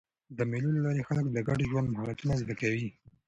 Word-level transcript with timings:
د 0.37 0.39
مېلو 0.51 0.69
له 0.75 0.79
لاري 0.85 1.03
خلک 1.09 1.25
د 1.31 1.37
ګډ 1.47 1.59
ژوند 1.69 1.87
مهارتونه 1.93 2.33
زده 2.41 2.55
کوي. 2.61 2.87